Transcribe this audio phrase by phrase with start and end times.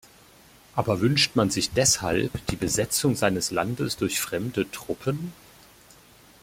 [0.75, 5.31] Aber wünscht man sich deshalb die Besetzung seines Landes durch fremde Truppen?